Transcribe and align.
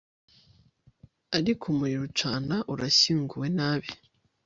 Ariko 1.37 1.63
umuriro 1.73 2.03
ucana 2.09 2.55
urashyinguwe 2.73 3.47
nabi 3.57 3.89